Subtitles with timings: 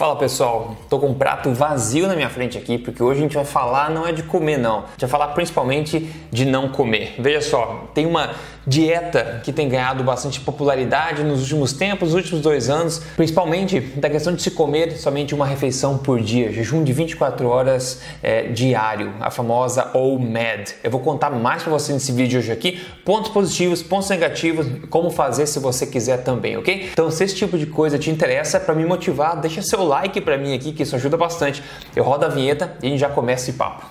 [0.00, 3.34] Fala pessoal, tô com um prato vazio na minha frente aqui porque hoje a gente
[3.34, 7.16] vai falar não é de comer não, a gente vai falar principalmente de não comer.
[7.18, 8.30] Veja só, tem uma
[8.66, 14.08] dieta que tem ganhado bastante popularidade nos últimos tempos, nos últimos dois anos, principalmente da
[14.08, 19.12] questão de se comer somente uma refeição por dia, jejum de 24 horas é, diário,
[19.20, 20.76] a famosa OMAD.
[20.82, 25.10] Eu vou contar mais para você nesse vídeo hoje aqui, pontos positivos, pontos negativos, como
[25.10, 26.88] fazer se você quiser também, ok?
[26.92, 30.38] Então se esse tipo de coisa te interessa, para me motivar, deixa seu like para
[30.38, 31.62] mim aqui que isso ajuda bastante.
[31.94, 33.84] Eu rodo a vinheta e a gente já começa esse papo.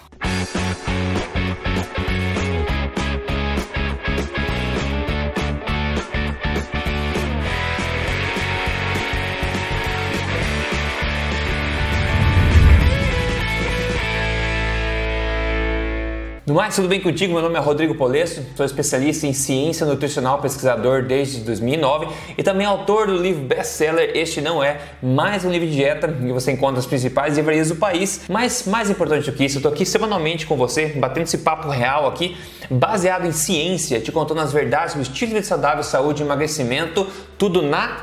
[16.49, 17.31] No mais, tudo bem contigo?
[17.31, 22.65] Meu nome é Rodrigo Polesso, sou especialista em ciência nutricional, pesquisador desde 2009 e também
[22.65, 26.79] autor do livro best-seller Este Não É, mais um livro de dieta que você encontra
[26.79, 28.21] as principais livrarias do país.
[28.27, 31.69] Mas mais importante do que isso, eu estou aqui semanalmente com você, batendo esse papo
[31.69, 32.35] real aqui,
[32.67, 37.05] baseado em ciência, te contando as verdades sobre estilo de vida saudável, saúde emagrecimento,
[37.37, 37.95] tudo na,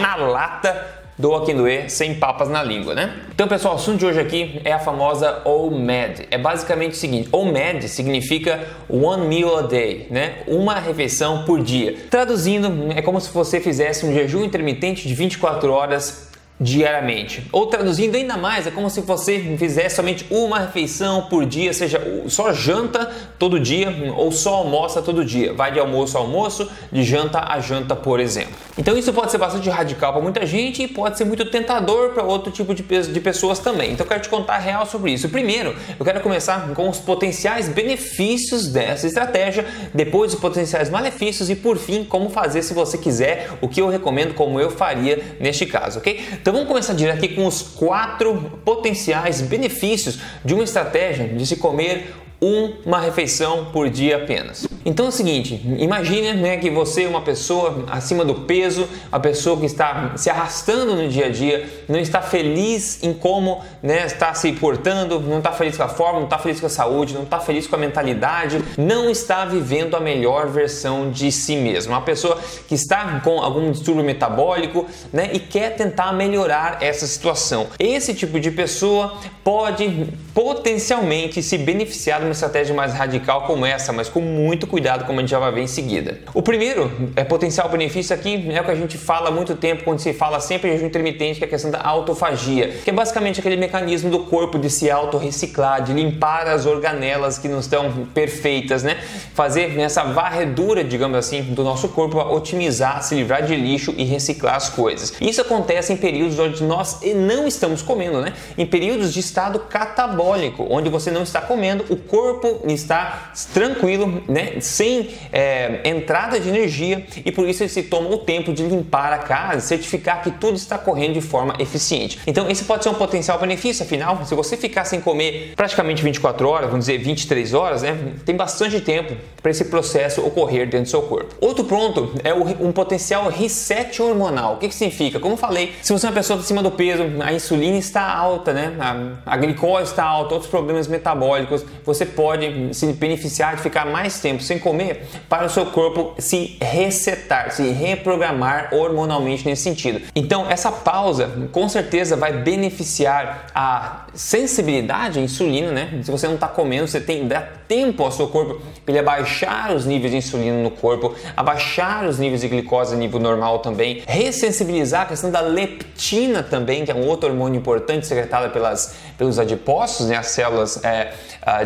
[0.00, 3.14] na lata do Akindoe sem papas na língua, né?
[3.34, 6.28] Então, pessoal, o assunto de hoje aqui é a famosa OMAD.
[6.30, 10.38] É basicamente o seguinte: OMAD significa One Meal a Day, né?
[10.46, 11.96] Uma refeição por dia.
[12.10, 16.26] Traduzindo, é como se você fizesse um jejum intermitente de 24 horas
[16.58, 17.46] diariamente.
[17.52, 22.00] Ou traduzindo ainda mais, é como se você fizesse somente uma refeição por dia, seja
[22.28, 25.52] só janta todo dia ou só almoça todo dia.
[25.52, 28.65] Vai de almoço a almoço, de janta a janta, por exemplo.
[28.78, 32.22] Então isso pode ser bastante radical para muita gente e pode ser muito tentador para
[32.22, 33.92] outro tipo de, de pessoas também.
[33.92, 35.28] Então eu quero te contar real sobre isso.
[35.30, 41.56] Primeiro, eu quero começar com os potenciais benefícios dessa estratégia, depois os potenciais malefícios e
[41.56, 45.64] por fim, como fazer se você quiser, o que eu recomendo, como eu faria neste
[45.64, 46.22] caso, ok?
[46.32, 51.56] Então vamos começar direto aqui com os quatro potenciais benefícios de uma estratégia de se
[51.56, 54.65] comer uma refeição por dia apenas.
[54.86, 59.18] Então é o seguinte, imagine né, que você é uma pessoa acima do peso, a
[59.18, 64.06] pessoa que está se arrastando no dia a dia, não está feliz em como né,
[64.06, 67.14] está se portando, não está feliz com a forma, não está feliz com a saúde,
[67.14, 71.92] não está feliz com a mentalidade, não está vivendo a melhor versão de si mesmo.
[71.92, 72.38] Uma pessoa
[72.68, 77.66] que está com algum distúrbio metabólico né, e quer tentar melhorar essa situação.
[77.76, 84.08] Esse tipo de pessoa pode potencialmente se beneficiar uma estratégia mais radical como essa, mas
[84.08, 84.75] com muito cuidado,
[85.06, 86.18] como a gente já vai ver em seguida.
[86.34, 89.84] O primeiro é potencial benefício aqui, é o que a gente fala há muito tempo
[89.84, 92.92] quando se fala sempre em jejum intermitente, que é a questão da autofagia, que é
[92.92, 98.06] basicamente aquele mecanismo do corpo de se autorreciclar, de limpar as organelas que não estão
[98.14, 98.98] perfeitas, né?
[99.34, 104.04] Fazer essa varredura, digamos assim, do nosso corpo para otimizar, se livrar de lixo e
[104.04, 105.14] reciclar as coisas.
[105.20, 108.32] Isso acontece em períodos onde nós não estamos comendo, né?
[108.56, 114.52] Em períodos de estado catabólico, onde você não está comendo, o corpo está tranquilo, né,
[114.66, 119.12] sem é, entrada de energia e por isso ele se toma o tempo de limpar
[119.12, 122.18] a casa, certificar que tudo está correndo de forma eficiente.
[122.26, 126.48] Então esse pode ser um potencial benefício, afinal, se você ficar sem comer praticamente 24
[126.48, 130.88] horas, vamos dizer 23 horas, né, tem bastante tempo para esse processo ocorrer dentro do
[130.88, 131.34] seu corpo.
[131.40, 134.54] Outro ponto é um potencial reset hormonal.
[134.54, 135.20] O que, que significa?
[135.20, 138.74] Como falei, se você é uma pessoa acima do peso, a insulina está alta, né,
[138.78, 144.20] a, a glicose está alta, outros problemas metabólicos, você pode se beneficiar de ficar mais
[144.20, 150.00] tempo sem comer para o seu corpo se resetar, se reprogramar hormonalmente nesse sentido.
[150.14, 156.00] Então, essa pausa com certeza vai beneficiar a sensibilidade à insulina, né?
[156.02, 159.74] Se você não está comendo, você tem dá tempo ao seu corpo para ele abaixar
[159.74, 164.02] os níveis de insulina no corpo, abaixar os níveis de glicose a nível normal também,
[164.06, 169.38] ressensibilizar a questão da leptina também, que é um outro hormônio importante secretado pelas, pelos
[169.38, 170.16] adipócitos, né?
[170.16, 171.12] As células é,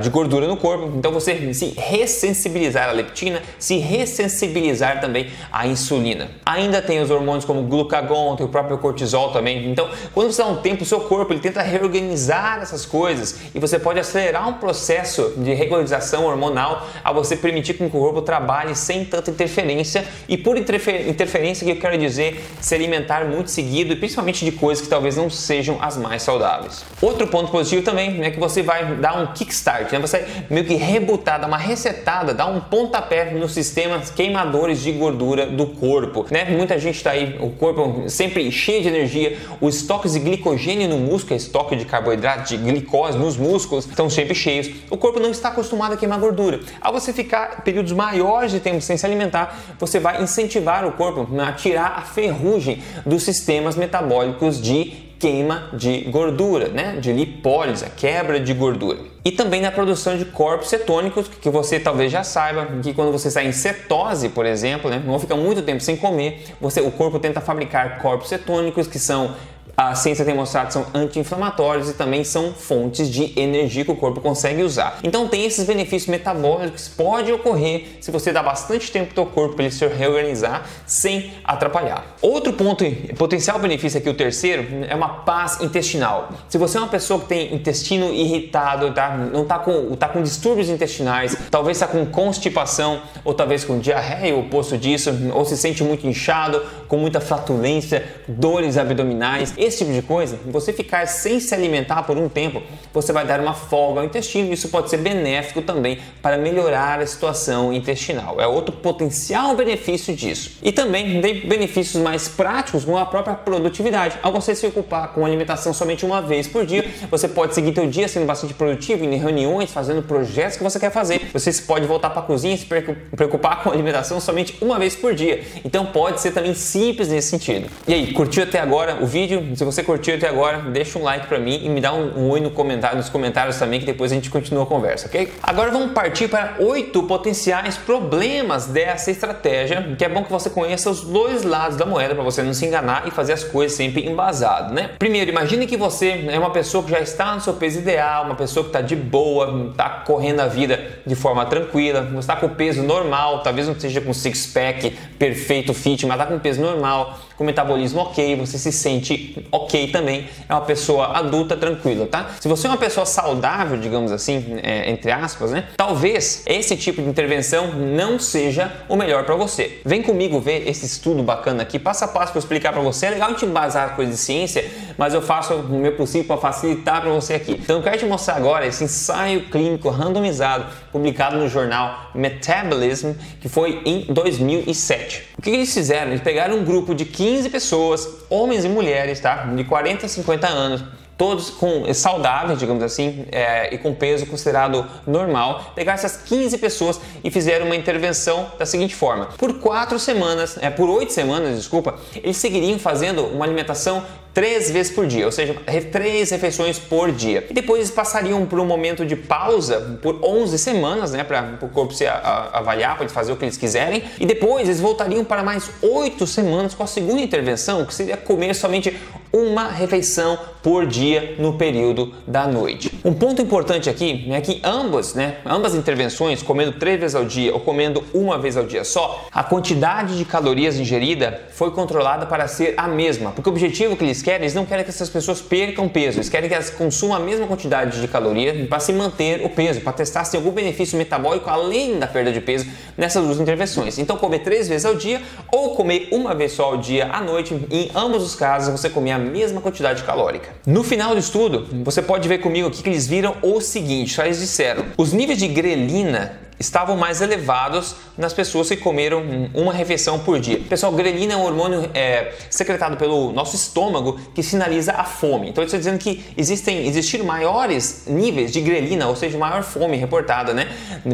[0.01, 0.93] de gordura no corpo.
[0.97, 6.29] Então você se ressensibilizar à leptina, se ressensibilizar também à insulina.
[6.45, 9.71] Ainda tem os hormônios como glucagon, tem o próprio cortisol também.
[9.71, 13.59] Então, quando você dá um tempo, o seu corpo ele tenta reorganizar essas coisas e
[13.59, 18.75] você pode acelerar um processo de regularização hormonal a você permitir que o corpo trabalhe
[18.75, 20.05] sem tanta interferência.
[20.29, 24.53] E por interfer interferência que eu quero dizer, se alimentar muito seguido e principalmente de
[24.53, 26.85] coisas que talvez não sejam as mais saudáveis.
[27.01, 29.99] Outro ponto positivo também é que você vai dar um kickstart, né?
[29.99, 35.47] Você meio que rebutar, dar uma resetada, dar um pontapé nos sistemas queimadores de gordura
[35.47, 36.45] do corpo, né?
[36.45, 40.99] Muita gente está aí, o corpo sempre cheio de energia, os estoques de glicogênio no
[40.99, 44.71] músculo, estoque de carboidrato, de glicose nos músculos estão sempre cheios.
[44.91, 46.61] O corpo não está acostumado a queimar gordura.
[46.81, 51.29] Ao você ficar períodos maiores de tempo sem se alimentar, você vai incentivar o corpo
[51.41, 56.97] a tirar a ferrugem dos sistemas metabólicos de queima de gordura, né?
[57.01, 59.10] De lipólise, quebra de gordura.
[59.25, 63.29] E também na produção de corpos cetônicos, que você talvez já saiba que quando você
[63.29, 67.19] está em cetose, por exemplo, né, não fica muito tempo sem comer, você, o corpo
[67.19, 69.35] tenta fabricar corpos cetônicos que são
[69.77, 73.97] a ciência tem mostrado que são anti-inflamatórios e também são fontes de energia que o
[73.97, 74.99] corpo consegue usar.
[75.03, 79.27] Então tem esses benefícios metabólicos que pode ocorrer se você dá bastante tempo para o
[79.27, 82.17] corpo ele se reorganizar sem atrapalhar.
[82.21, 82.85] Outro ponto,
[83.17, 86.31] potencial benefício aqui, o terceiro, é uma paz intestinal.
[86.49, 89.17] Se você é uma pessoa que tem intestino irritado, tá?
[89.17, 94.35] não está com, tá com distúrbios intestinais, talvez está com constipação ou talvez com diarreia,
[94.35, 99.93] o oposto disso, ou se sente muito inchado, com muita flatulência, dores abdominais, esse tipo
[99.93, 102.63] de coisa, você ficar sem se alimentar por um tempo,
[102.93, 104.53] você vai dar uma folga ao intestino.
[104.53, 108.41] Isso pode ser benéfico também para melhorar a situação intestinal.
[108.41, 110.59] É outro potencial benefício disso.
[110.63, 114.17] E também tem benefícios mais práticos com a própria produtividade.
[114.23, 117.87] Ao você se ocupar com alimentação somente uma vez por dia, você pode seguir seu
[117.87, 121.31] dia sendo bastante produtivo em reuniões, fazendo projetos que você quer fazer.
[121.33, 124.97] Você pode voltar para a cozinha e se preocupar com a alimentação somente uma vez
[124.97, 125.43] por dia.
[125.65, 127.69] Então pode ser também simples nesse sentido.
[127.87, 129.50] E aí, curtiu até agora o vídeo?
[129.55, 132.31] Se você curtiu até agora, deixa um like para mim e me dá um, um
[132.31, 135.33] oi no comentário, nos comentários também, que depois a gente continua a conversa, ok?
[135.43, 140.91] Agora vamos partir para oito potenciais problemas dessa estratégia, que é bom que você conheça
[140.91, 144.07] os dois lados da moeda para você não se enganar e fazer as coisas sempre
[144.07, 144.91] embasado, né?
[144.99, 148.35] Primeiro, imagine que você é uma pessoa que já está no seu peso ideal, uma
[148.35, 152.47] pessoa que está de boa, está correndo a vida de forma tranquila, você está com
[152.47, 156.61] o peso normal, talvez não seja com six pack perfeito fit, mas está com peso
[156.61, 162.31] normal com metabolismo ok, você se sente ok também, é uma pessoa adulta tranquila, tá?
[162.41, 165.65] Se você é uma pessoa saudável, digamos assim, é, entre aspas, né?
[165.77, 169.81] Talvez esse tipo de intervenção não seja o melhor para você.
[169.85, 173.07] Vem comigo ver esse estudo bacana aqui, passo a passo para explicar para você.
[173.07, 174.65] É legal gente embasar coisas de ciência,
[174.97, 177.53] mas eu faço o meu possível para facilitar para você aqui.
[177.53, 183.49] Então eu quero te mostrar agora esse ensaio clínico randomizado publicado no jornal Metabolism, que
[183.49, 185.31] foi em 2007.
[185.39, 186.09] O que eles fizeram?
[186.09, 189.30] Eles pegaram um grupo de 15 15 pessoas, homens e mulheres, tá?
[189.55, 190.85] De 40 a 50 anos,
[191.21, 196.99] todos com saudáveis, digamos assim, é, e com peso considerado normal, pegar essas 15 pessoas
[197.23, 201.99] e fizeram uma intervenção da seguinte forma: por quatro semanas, é, por oito semanas, desculpa,
[202.17, 205.55] eles seguiriam fazendo uma alimentação três vezes por dia, ou seja,
[205.91, 207.47] três refeições por dia.
[207.51, 211.69] E depois eles passariam por um momento de pausa por 11 semanas, né, para o
[211.69, 214.05] corpo se a, a, avaliar, para fazer o que eles quiserem.
[214.19, 218.55] E depois eles voltariam para mais oito semanas com a segunda intervenção, que seria comer
[218.55, 218.97] somente
[219.33, 222.99] uma refeição por dia no período da noite.
[223.05, 227.55] Um ponto importante aqui é que ambas, né, ambas intervenções, comendo três vezes ao dia
[227.55, 232.49] ou comendo uma vez ao dia só, a quantidade de calorias ingerida foi controlada para
[232.49, 235.09] ser a mesma, porque o objetivo que eles eles querem, eles não querem que essas
[235.09, 238.93] pessoas percam peso, eles querem que elas consumam a mesma quantidade de calorias para se
[238.93, 242.67] manter o peso, para testar se tem algum benefício metabólico além da perda de peso
[242.97, 243.99] nessas duas intervenções.
[243.99, 247.55] Então, comer três vezes ao dia ou comer uma vez só ao dia à noite,
[247.71, 250.51] em ambos os casos você comer a mesma quantidade calórica.
[250.67, 254.25] No final do estudo, você pode ver comigo aqui que eles viram o seguinte: só
[254.25, 259.23] eles disseram, os níveis de grelina estavam mais elevados nas pessoas que comeram
[259.55, 260.61] uma refeição por dia.
[260.69, 265.49] Pessoal, grelina é um hormônio é, secretado pelo nosso estômago que sinaliza a fome.
[265.49, 270.53] Então, estou dizendo que existem, existiram maiores níveis de grelina, ou seja, maior fome reportada,
[270.53, 270.69] né?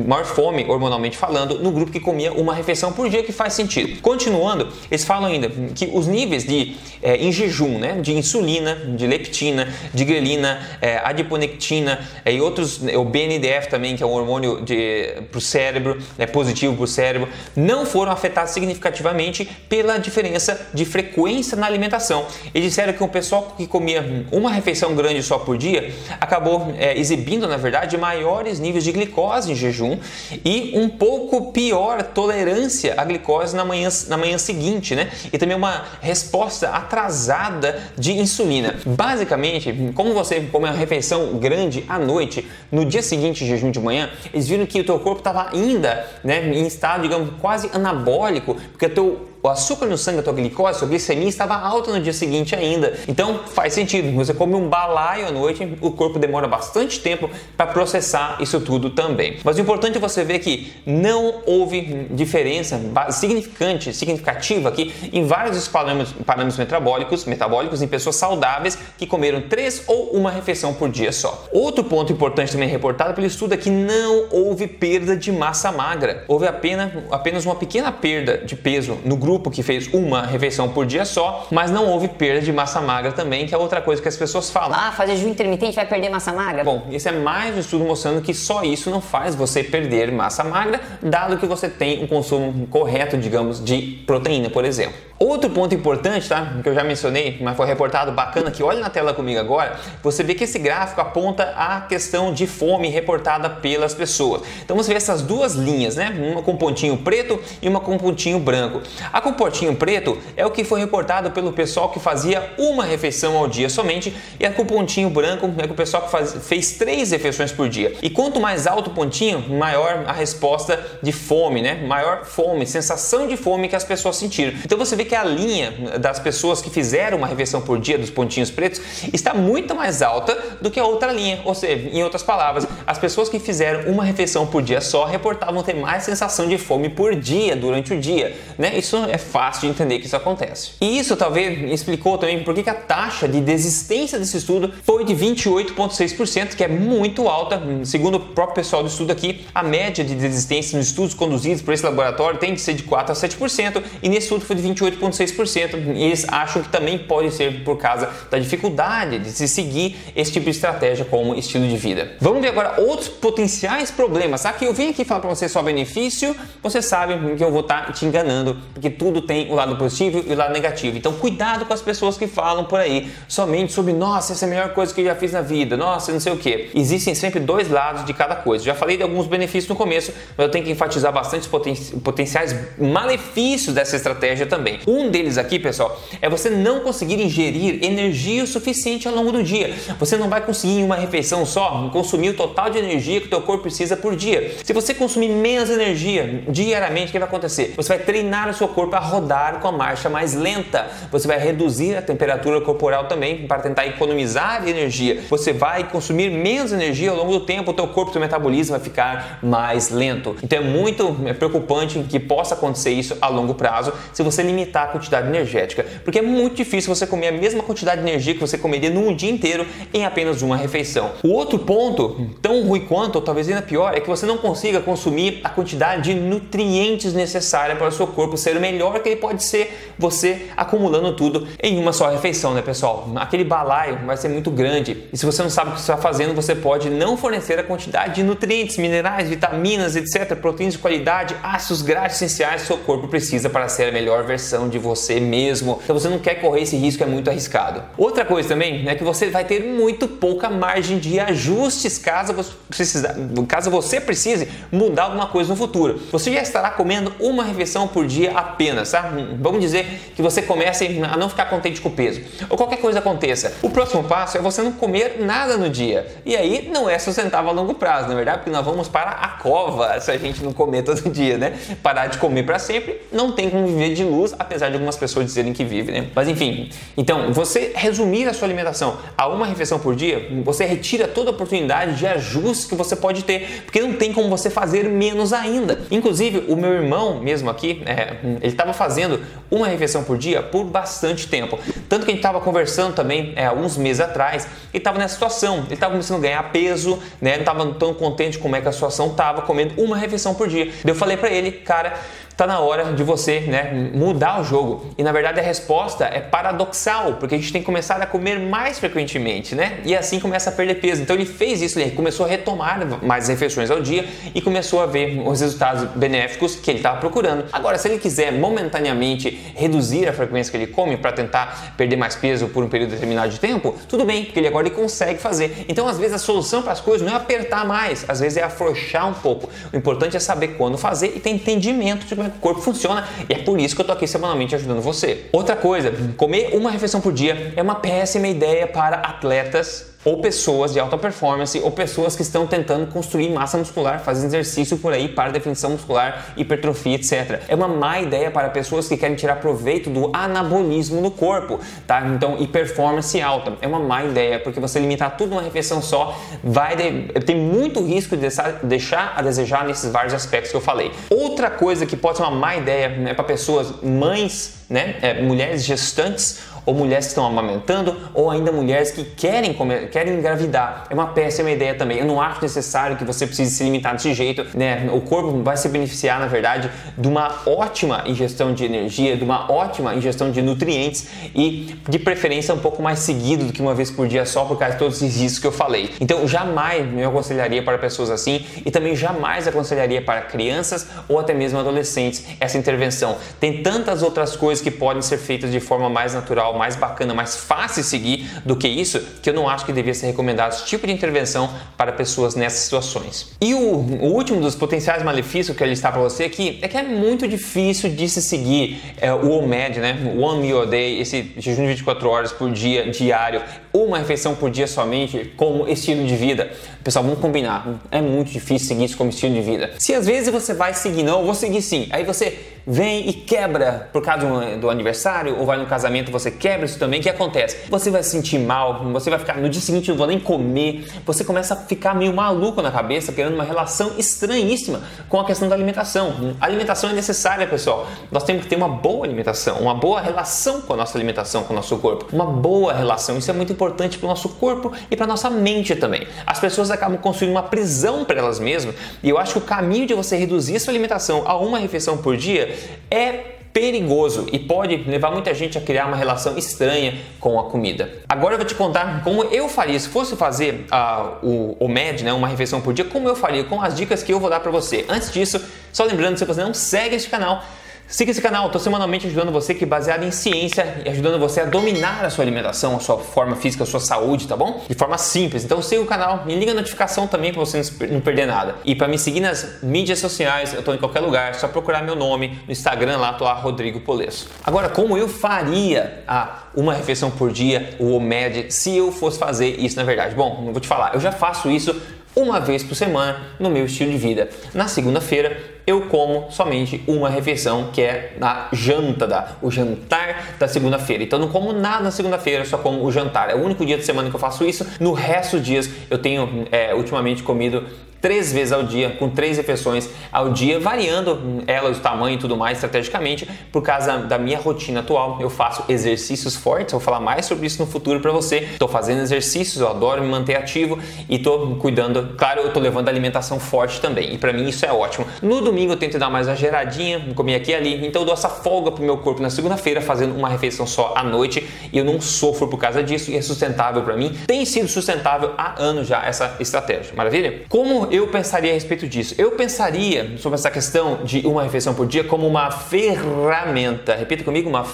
[0.04, 4.00] Maior fome, hormonalmente falando, no grupo que comia uma refeição por dia, que faz sentido.
[4.02, 8.00] Continuando, eles falam ainda que os níveis de é, em jejum, né?
[8.00, 14.02] De insulina, de leptina, de grelina, é, adiponectina é, e outros, o BNDF também, que
[14.02, 18.52] é um hormônio de para o cérebro, né, positivo para o cérebro, não foram afetados
[18.52, 22.26] significativamente pela diferença de frequência na alimentação.
[22.54, 26.98] Eles disseram que o pessoal que comia uma refeição grande só por dia acabou é,
[26.98, 29.98] exibindo, na verdade, maiores níveis de glicose em jejum
[30.44, 35.10] e um pouco pior tolerância à glicose na manhã, na manhã seguinte, né?
[35.32, 38.76] E também uma resposta atrasada de insulina.
[38.86, 44.10] Basicamente, como você come uma refeição grande à noite, no dia seguinte, jejum de manhã,
[44.32, 48.88] eles viram que o teu corpo estava ainda né, em estado, digamos, quase anabólico, porque
[48.88, 52.12] teu o açúcar no sangue, a tua glicose, a tua glicemia estava alta no dia
[52.12, 52.98] seguinte ainda.
[53.06, 54.12] Então faz sentido.
[54.16, 58.90] Você come um balaio à noite, o corpo demora bastante tempo para processar isso tudo
[58.90, 59.38] também.
[59.44, 65.68] Mas o importante é você ver que não houve diferença significante, significativa aqui em vários
[65.68, 71.12] parâmetros, parâmetros metabólicos, metabólicos em pessoas saudáveis que comeram três ou uma refeição por dia
[71.12, 71.46] só.
[71.52, 76.24] Outro ponto importante também reportado pelo estudo é que não houve perda de massa magra.
[76.26, 80.68] Houve apenas, apenas uma pequena perda de peso no grupo grupo que fez uma refeição
[80.70, 84.00] por dia só, mas não houve perda de massa magra também, que é outra coisa
[84.00, 84.76] que as pessoas falam.
[84.78, 86.64] Ah, fazer jejum intermitente vai perder massa magra?
[86.64, 90.42] Bom, esse é mais um estudo mostrando que só isso não faz você perder massa
[90.42, 95.06] magra, dado que você tem um consumo correto, digamos, de proteína, por exemplo.
[95.18, 96.58] Outro ponto importante, tá?
[96.62, 100.22] Que eu já mencionei, mas foi reportado bacana que olha na tela comigo agora, você
[100.22, 104.42] vê que esse gráfico aponta a questão de fome reportada pelas pessoas.
[104.62, 106.14] Então você vê essas duas linhas, né?
[106.18, 108.82] Uma com pontinho preto e uma com pontinho branco.
[109.16, 113.34] A com pontinho preto é o que foi reportado pelo pessoal que fazia uma refeição
[113.34, 117.12] ao dia somente, e a com pontinho branco é o pessoal que faz, fez três
[117.12, 117.94] refeições por dia.
[118.02, 121.76] E quanto mais alto o pontinho, maior a resposta de fome, né?
[121.86, 124.52] Maior fome, sensação de fome que as pessoas sentiram.
[124.62, 128.10] Então você vê que a linha das pessoas que fizeram uma refeição por dia dos
[128.10, 128.82] pontinhos pretos
[129.14, 131.40] está muito mais alta do que a outra linha.
[131.46, 135.62] Ou seja, em outras palavras, as pessoas que fizeram uma refeição por dia só reportavam
[135.62, 138.36] ter mais sensação de fome por dia durante o dia.
[138.58, 138.76] Né?
[138.76, 140.72] Isso é fácil de entender que isso acontece.
[140.80, 145.14] E isso talvez explicou também por que a taxa de desistência desse estudo foi de
[145.14, 147.60] 28,6%, que é muito alta.
[147.84, 151.74] Segundo o próprio pessoal do estudo aqui, a média de desistência nos estudos conduzidos por
[151.74, 154.96] esse laboratório tem de ser de 4 a 7%, e nesse estudo foi de 28
[155.00, 155.94] 8,6%.
[155.94, 160.32] E eles acham que também pode ser por causa da dificuldade de se seguir esse
[160.32, 162.12] tipo de estratégia como estilo de vida.
[162.20, 164.42] Vamos ver agora outros potenciais problemas.
[164.42, 164.52] Tá?
[164.52, 167.86] Que eu vim aqui falar para você só benefício, você sabe que eu vou estar
[167.86, 170.96] tá te enganando, porque tudo tem o lado positivo e o lado negativo.
[170.96, 174.50] Então cuidado com as pessoas que falam por aí somente sobre nossa, essa é a
[174.50, 176.70] melhor coisa que eu já fiz na vida, nossa, não sei o que.
[176.74, 178.64] Existem sempre dois lados de cada coisa.
[178.64, 181.74] Já falei de alguns benefícios no começo, mas eu tenho que enfatizar bastante os poten
[182.02, 184.80] potenciais malefícios dessa estratégia também.
[184.86, 189.42] Um deles aqui, pessoal, é você não conseguir ingerir energia o suficiente ao longo do
[189.42, 189.74] dia.
[189.98, 193.30] Você não vai conseguir em uma refeição só consumir o total de energia que o
[193.30, 194.54] teu corpo precisa por dia.
[194.64, 197.74] Se você consumir menos energia diariamente, o que vai acontecer?
[197.76, 200.86] Você vai treinar o seu corpo a rodar com a marcha mais lenta.
[201.10, 205.22] Você vai reduzir a temperatura corporal também para tentar economizar energia.
[205.28, 208.80] Você vai consumir menos energia ao longo do tempo, o teu corpo, o metabolismo vai
[208.80, 210.36] ficar mais lento.
[210.42, 214.84] Então é muito é preocupante que possa acontecer isso a longo prazo se você limitar
[214.84, 218.40] a quantidade energética, porque é muito difícil você comer a mesma quantidade de energia que
[218.40, 221.12] você comeria num dia inteiro em apenas uma refeição.
[221.22, 224.80] O outro ponto, tão ruim quanto, ou talvez ainda pior, é que você não consiga
[224.80, 229.20] consumir a quantidade de nutrientes necessária para o seu corpo ser o melhor que ele
[229.20, 233.10] pode ser, você acumulando tudo em uma só refeição, né, pessoal?
[233.16, 236.34] Aquele balaio vai ser muito grande e se você não sabe o que está fazendo,
[236.34, 241.82] você pode não fornecer a quantidade de nutrientes, minerais, vitaminas, etc., proteínas de qualidade, ácidos
[241.82, 245.80] graxos essenciais que seu corpo precisa para ser a melhor versão de você mesmo.
[245.82, 247.82] Então você não quer correr esse risco, é muito arriscado.
[247.96, 252.52] Outra coisa também é que você vai ter muito pouca margem de ajustes caso você,
[252.68, 253.14] precisar,
[253.48, 256.00] caso você precise mudar alguma coisa no futuro.
[256.12, 259.12] Você já estará comendo uma refeição por dia apenas, tá?
[259.40, 262.20] Vamos dizer que você comece a não ficar contente com o peso.
[262.50, 263.54] Ou qualquer coisa aconteça.
[263.62, 266.06] O próximo passo é você não comer nada no dia.
[266.24, 269.10] E aí não é sustentável a longo prazo, na é verdade, porque nós vamos para
[269.10, 271.54] a cova se a gente não comer todo dia, né?
[271.82, 274.96] Parar de comer para sempre, não tem como viver de luz, apesar apesar de algumas
[274.96, 276.06] pessoas dizerem que vive, né?
[276.14, 281.06] Mas enfim, então você resumir a sua alimentação a uma refeição por dia, você retira
[281.06, 284.84] toda a oportunidade de ajuste que você pode ter, porque não tem como você fazer
[284.84, 285.80] menos ainda.
[285.90, 289.20] Inclusive, o meu irmão mesmo aqui, é, ele estava fazendo
[289.50, 291.58] uma refeição por dia por bastante tempo.
[291.88, 295.64] Tanto que a gente estava conversando também é, alguns meses atrás, ele estava nessa situação,
[295.66, 297.32] ele estava começando a ganhar peso, né?
[297.32, 300.72] Não estava tão contente como é que a situação estava, comendo uma refeição por dia.
[300.84, 301.94] Eu falei para ele, cara,
[302.36, 304.86] tá na hora de você né, mudar o jogo.
[304.98, 308.38] E na verdade a resposta é paradoxal, porque a gente tem que começar a comer
[308.38, 309.80] mais frequentemente, né?
[309.84, 311.02] E assim começa a perder peso.
[311.02, 314.86] Então ele fez isso, ele começou a retomar mais refeições ao dia e começou a
[314.86, 317.46] ver os resultados benéficos que ele estava procurando.
[317.52, 322.14] Agora, se ele quiser momentaneamente reduzir a frequência que ele come para tentar perder mais
[322.14, 325.64] peso por um período determinado de tempo, tudo bem, porque ele agora ele consegue fazer.
[325.68, 328.42] Então, às vezes a solução para as coisas não é apertar mais, às vezes é
[328.42, 329.48] afrouxar um pouco.
[329.72, 333.32] O importante é saber quando fazer e ter entendimento de como o corpo funciona e
[333.32, 335.26] é por isso que eu tô aqui semanalmente ajudando você.
[335.32, 340.72] Outra coisa, comer uma refeição por dia é uma péssima ideia para atletas ou pessoas
[340.72, 345.08] de alta performance ou pessoas que estão tentando construir massa muscular, fazendo exercício por aí
[345.08, 347.42] para definição muscular, hipertrofia, etc.
[347.48, 351.58] É uma má ideia para pessoas que querem tirar proveito do anabolismo no corpo,
[351.88, 352.06] tá?
[352.06, 356.16] Então, e performance alta é uma má ideia porque você limitar tudo numa refeição só
[356.42, 358.28] vai de, tem muito risco de
[358.62, 360.92] deixar a desejar nesses vários aspectos que eu falei.
[361.10, 365.64] Outra coisa que pode ser uma má ideia né, para pessoas mães, né, é, mulheres
[365.64, 370.84] gestantes ou mulheres que estão amamentando, ou ainda mulheres que querem, comer, querem engravidar.
[370.90, 371.98] É uma péssima ideia também.
[371.98, 374.90] Eu não acho necessário que você precise se limitar desse jeito, né?
[374.92, 376.68] O corpo vai se beneficiar, na verdade,
[376.98, 382.52] de uma ótima ingestão de energia, de uma ótima ingestão de nutrientes e de preferência
[382.52, 385.00] um pouco mais seguido do que uma vez por dia só por causa de todos
[385.00, 385.94] esses riscos que eu falei.
[386.00, 391.32] Então, jamais me aconselharia para pessoas assim e também jamais aconselharia para crianças ou até
[391.32, 393.16] mesmo adolescentes essa intervenção.
[393.38, 397.36] Tem tantas outras coisas que podem ser feitas de forma mais natural, mais bacana, mais
[397.36, 400.66] fácil de seguir do que isso, que eu não acho que devia ser recomendado esse
[400.66, 403.32] tipo de intervenção para pessoas nessas situações.
[403.40, 406.76] E o, o último dos potenciais malefícios que eu listar para você aqui é que
[406.76, 409.96] é muito difícil de se seguir é, o OMED, né?
[410.18, 413.42] One Meal a Day, esse jejum de 24 horas por dia, diário,
[413.84, 416.50] uma refeição por dia somente, como estilo de vida.
[416.82, 419.72] Pessoal, vamos combinar, é muito difícil seguir isso como estilo de vida.
[419.78, 423.88] Se às vezes você vai seguir, não, vou seguir sim, aí você vem e quebra
[423.92, 427.58] por causa do aniversário ou vai no casamento, você quebra isso também, o que acontece?
[427.68, 430.88] Você vai se sentir mal, você vai ficar no dia seguinte não vou nem comer,
[431.04, 435.48] você começa a ficar meio maluco na cabeça, criando uma relação estranhíssima com a questão
[435.48, 436.36] da alimentação.
[436.40, 437.86] A alimentação é necessária, pessoal.
[438.10, 441.52] Nós temos que ter uma boa alimentação, uma boa relação com a nossa alimentação, com
[441.52, 442.06] o nosso corpo.
[442.12, 445.74] Uma boa relação, isso é muito importante para o nosso corpo e para nossa mente
[445.74, 446.06] também.
[446.26, 449.86] As pessoas acabam construindo uma prisão para elas mesmas e eu acho que o caminho
[449.86, 452.54] de você reduzir sua alimentação a uma refeição por dia
[452.90, 457.90] é perigoso e pode levar muita gente a criar uma relação estranha com a comida.
[458.06, 462.04] Agora eu vou te contar como eu faria se fosse fazer uh, o, o MED,
[462.04, 464.40] né, uma refeição por dia, como eu faria com as dicas que eu vou dar
[464.40, 464.84] para você.
[464.90, 465.42] Antes disso,
[465.72, 467.42] só lembrando, se você não segue este canal,
[467.88, 471.44] Siga esse canal, estou semanalmente ajudando você que baseado em ciência e ajudando você a
[471.44, 474.64] dominar a sua alimentação, a sua forma física, a sua saúde, tá bom?
[474.68, 475.44] De forma simples.
[475.44, 478.56] Então siga o canal, me liga a notificação também para você não perder nada.
[478.64, 481.84] E para me seguir nas mídias sociais, eu estou em qualquer lugar, é só procurar
[481.84, 484.28] meu nome no Instagram lá, tô Rodrigo Polesso.
[484.42, 489.60] Agora, como eu faria a uma refeição por dia, o OMED, se eu fosse fazer
[489.60, 490.12] isso na verdade?
[490.12, 491.80] Bom, não vou te falar, eu já faço isso
[492.16, 494.28] uma vez por semana no meu estilo de vida.
[494.52, 500.46] Na segunda-feira eu como somente uma refeição, que é a janta, da, o jantar da
[500.46, 501.02] segunda-feira.
[501.02, 503.30] Então não como nada na segunda-feira, só como o jantar.
[503.30, 504.66] É o único dia de semana que eu faço isso.
[504.78, 507.64] No resto dos dias eu tenho é, ultimamente comido
[508.00, 512.36] três vezes ao dia, com três refeições ao dia, variando elas, o tamanho e tudo
[512.36, 515.18] mais estrategicamente, por causa da minha rotina atual.
[515.20, 518.38] Eu faço exercícios fortes, vou falar mais sobre isso no futuro para você.
[518.38, 520.78] Estou fazendo exercícios, eu adoro me manter ativo
[521.08, 522.14] e estou cuidando.
[522.16, 525.06] Claro, eu estou levando alimentação forte também, e para mim isso é ótimo.
[525.22, 528.14] No domingo eu tento dar mais uma geradinha, comer aqui e ali, então eu dou
[528.14, 531.84] essa folga pro meu corpo na segunda-feira, fazendo uma refeição só à noite, e eu
[531.84, 534.16] não sofro por causa disso, e é sustentável para mim.
[534.26, 536.92] Tem sido sustentável há anos já essa estratégia.
[536.94, 537.42] Maravilha?
[537.48, 539.14] Como eu pensaria a respeito disso?
[539.18, 543.94] Eu pensaria sobre essa questão de uma refeição por dia como uma ferramenta.
[543.94, 544.64] Repita comigo, uma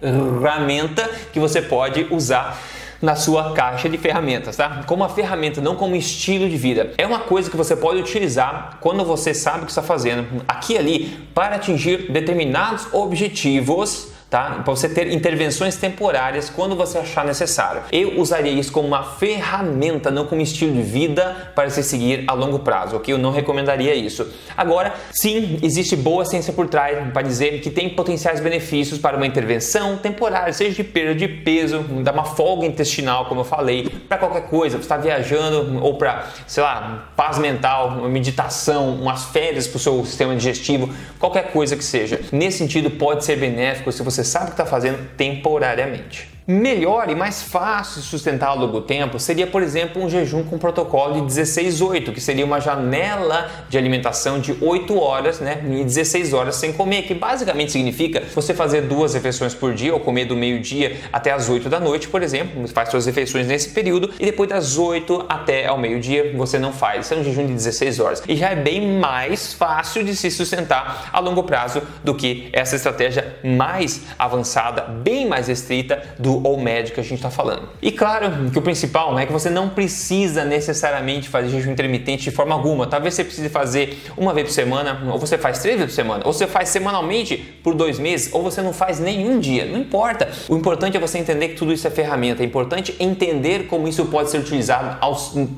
[0.00, 2.58] ferramenta que você pode usar
[3.02, 4.82] na sua caixa de ferramentas, tá?
[4.86, 6.92] Como uma ferramenta, não como estilo de vida.
[6.96, 10.72] É uma coisa que você pode utilizar quando você sabe o que está fazendo, aqui
[10.72, 14.62] e ali, para atingir determinados objetivos tá?
[14.64, 17.82] Para você ter intervenções temporárias quando você achar necessário.
[17.92, 22.32] Eu usaria isso como uma ferramenta, não como estilo de vida para se seguir a
[22.32, 23.14] longo prazo, ok?
[23.14, 24.28] Eu não recomendaria isso.
[24.56, 29.24] Agora, sim, existe boa ciência por trás para dizer que tem potenciais benefícios para uma
[29.24, 34.18] intervenção temporária, seja de perda de peso, dar uma folga intestinal, como eu falei, para
[34.18, 39.68] qualquer coisa, você está viajando ou para, sei lá, paz mental, uma meditação, umas férias
[39.68, 42.20] para o seu sistema digestivo, qualquer coisa que seja.
[42.32, 46.33] Nesse sentido, pode ser benéfico se você sabe o que está fazendo temporariamente.
[46.46, 50.58] Melhor e mais fácil de sustentar ao longo tempo seria, por exemplo, um jejum com
[50.58, 56.34] protocolo de 16-8, que seria uma janela de alimentação de 8 horas né, e 16
[56.34, 60.36] horas sem comer, que basicamente significa você fazer duas refeições por dia ou comer do
[60.36, 64.50] meio-dia até as 8 da noite, por exemplo, faz suas refeições nesse período e depois
[64.50, 67.06] das 8 até ao meio-dia você não faz.
[67.06, 70.30] Isso é um jejum de 16 horas e já é bem mais fácil de se
[70.30, 76.58] sustentar a longo prazo do que essa estratégia mais avançada, bem mais restrita do ou
[76.58, 77.68] médio que a gente está falando.
[77.82, 82.30] E claro que o principal é que você não precisa necessariamente fazer jejum intermitente de
[82.30, 82.86] forma alguma.
[82.86, 86.22] Talvez você precise fazer uma vez por semana, ou você faz três vezes por semana,
[86.24, 89.64] ou você faz semanalmente por dois meses, ou você não faz nenhum dia.
[89.64, 90.28] Não importa.
[90.48, 92.42] O importante é você entender que tudo isso é ferramenta.
[92.42, 94.98] É importante entender como isso pode ser utilizado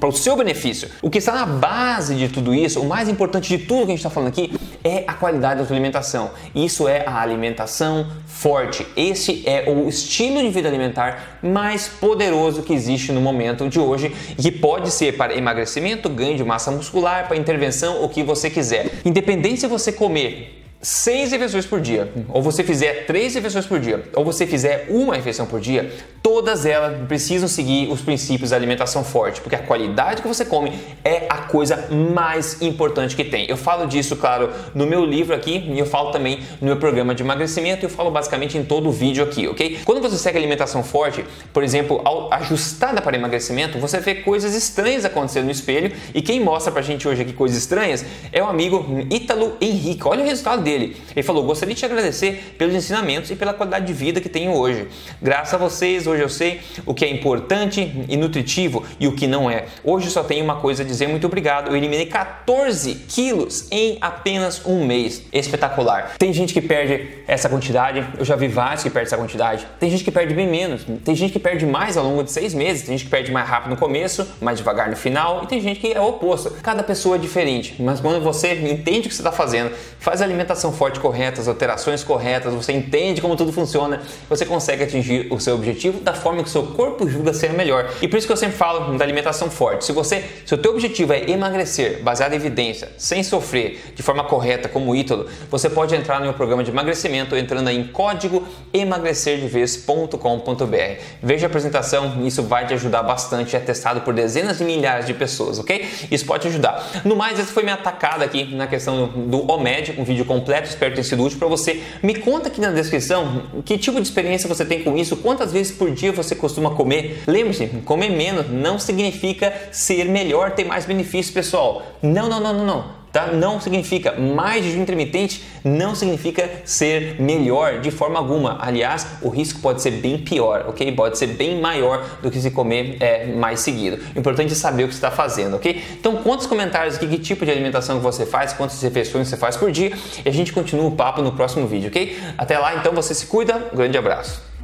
[0.00, 0.88] para o seu benefício.
[1.02, 3.88] O que está na base de tudo isso, o mais importante de tudo que a
[3.88, 6.30] gente está falando aqui, é a qualidade da sua alimentação.
[6.54, 8.86] Isso é a alimentação forte.
[8.96, 14.14] Esse é o estilo de vida alimentar mais poderoso que existe no momento de hoje
[14.38, 18.50] e que pode ser para emagrecimento, ganho de massa muscular, para intervenção, o que você
[18.50, 19.00] quiser.
[19.04, 24.04] Independente se você comer seis refeições por dia, ou você fizer três refeições por dia,
[24.14, 29.02] ou você fizer uma refeição por dia, todas elas precisam seguir os princípios da alimentação
[29.02, 33.46] forte, porque a qualidade que você come é a coisa mais importante que tem.
[33.48, 37.16] Eu falo disso, claro, no meu livro aqui, e eu falo também no meu programa
[37.16, 39.80] de emagrecimento, e eu falo basicamente em todo o vídeo aqui, ok?
[39.84, 45.46] Quando você segue alimentação forte, por exemplo, ajustada para emagrecimento, você vê coisas estranhas acontecendo
[45.46, 49.56] no espelho, e quem mostra pra gente hoje aqui coisas estranhas é o amigo Ítalo
[49.60, 50.06] Henrique.
[50.06, 50.96] Olha o resultado dele dele.
[51.14, 54.52] Ele falou: Gostaria de te agradecer pelos ensinamentos e pela qualidade de vida que tenho
[54.52, 54.88] hoje.
[55.20, 59.26] Graças a vocês, hoje eu sei o que é importante e nutritivo e o que
[59.26, 59.66] não é.
[59.82, 61.68] Hoje só tenho uma coisa a dizer: muito obrigado.
[61.68, 65.22] Eu eliminei 14 quilos em apenas um mês.
[65.32, 66.14] Espetacular.
[66.18, 69.66] Tem gente que perde essa quantidade, eu já vi vários que perdem essa quantidade.
[69.78, 72.54] Tem gente que perde bem menos, tem gente que perde mais ao longo de seis
[72.54, 75.60] meses, tem gente que perde mais rápido no começo, mais devagar no final, e tem
[75.60, 76.50] gente que é o oposto.
[76.62, 80.24] Cada pessoa é diferente, mas quando você entende o que você está fazendo, faz a
[80.24, 85.28] alimentação alimentação forte correta, as alterações corretas, você entende como tudo funciona, você consegue atingir
[85.30, 87.88] o seu objetivo da forma que o seu corpo julga ser melhor.
[88.02, 89.84] E por isso que eu sempre falo da alimentação forte.
[89.84, 94.24] Se você, se o teu objetivo é emagrecer, baseado em evidência, sem sofrer, de forma
[94.24, 101.00] correta, como Ítalo, você pode entrar no meu programa de emagrecimento entrando em código emagrecerdevez.com.br.
[101.22, 105.14] Veja a apresentação, isso vai te ajudar bastante, é testado por dezenas de milhares de
[105.14, 105.86] pessoas, ok?
[106.10, 106.84] Isso pode te ajudar.
[107.04, 110.68] No mais, essa foi minha atacada aqui na questão do OMED, um vídeo completo completo,
[110.68, 111.82] espero ter sido útil para você.
[112.02, 115.76] Me conta aqui na descrição que tipo de experiência você tem com isso, quantas vezes
[115.76, 117.24] por dia você costuma comer.
[117.26, 121.82] Lembre-se, comer menos não significa ser melhor, ter mais benefícios, pessoal.
[122.00, 123.28] Não, não, não, não, não tá?
[123.28, 128.58] Não significa mais jejum intermitente, não significa ser melhor de forma alguma.
[128.60, 130.92] Aliás, o risco pode ser bem pior, ok?
[130.92, 133.98] Pode ser bem maior do que se comer é, mais seguido.
[134.14, 135.82] Importante saber o que você está fazendo, ok?
[135.98, 139.56] Então, quantos comentários aqui, que tipo de alimentação que você faz, quantas refeições você faz
[139.56, 142.18] por dia e a gente continua o papo no próximo vídeo, ok?
[142.36, 144.55] Até lá, então você se cuida, um grande abraço.